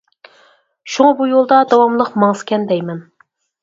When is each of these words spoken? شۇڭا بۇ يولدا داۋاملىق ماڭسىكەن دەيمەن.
شۇڭا 0.93 1.13
بۇ 1.21 1.29
يولدا 1.33 1.61
داۋاملىق 1.77 2.13
ماڭسىكەن 2.25 2.71
دەيمەن. 2.75 3.09